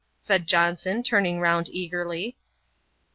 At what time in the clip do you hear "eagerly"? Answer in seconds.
1.69-2.35